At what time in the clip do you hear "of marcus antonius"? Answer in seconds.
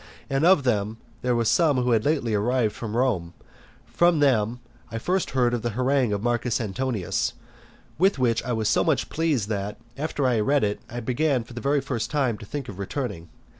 6.11-7.33